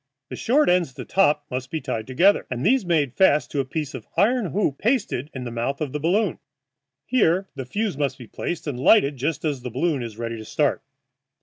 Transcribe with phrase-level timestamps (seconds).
[0.29, 3.59] The short ends at the top must be tied together, and these made fast to
[3.59, 6.39] a piece of iron hoop pasted in the mouth of the balloon.
[7.05, 10.45] Here the fuse must be placed and lighted just as the balloon is ready to
[10.45, 10.81] start.